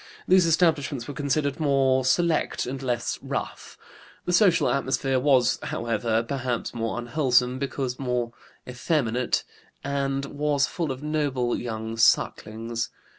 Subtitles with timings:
[0.27, 3.77] These establishments were considered more select and less 'rough.'
[4.25, 8.31] The social atmosphere was, however, perhaps more unwholesome, because more
[8.67, 9.43] effeminate,
[9.83, 12.89] and was full of noble young sucklings.